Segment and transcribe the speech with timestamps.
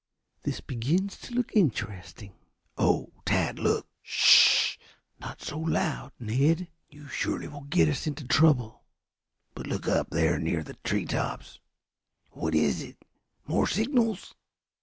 [0.41, 2.33] This begins to look interesting."
[2.75, 4.99] "Oh, Tad, look!" "Sh h h h!
[5.19, 6.69] Not so loud, Ned.
[6.89, 8.81] You surely will get us into trouble."
[9.53, 11.59] "But look up there near the tree tops.
[12.31, 12.97] What is it?
[13.45, 14.33] More signals?"